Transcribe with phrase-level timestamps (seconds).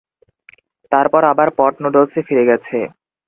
[0.91, 2.77] তারপর আবার পট নুডলসে ফিরে গেছে।